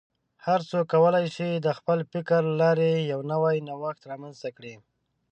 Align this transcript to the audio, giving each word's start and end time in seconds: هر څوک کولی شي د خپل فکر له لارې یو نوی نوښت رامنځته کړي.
هر 0.45 0.59
څوک 0.69 0.85
کولی 0.93 1.25
شي 1.35 1.49
د 1.55 1.67
خپل 1.77 1.99
فکر 2.13 2.39
له 2.49 2.55
لارې 2.61 2.89
یو 3.11 3.19
نوی 3.31 3.57
نوښت 3.67 4.01
رامنځته 4.11 4.49
کړي. 4.57 4.75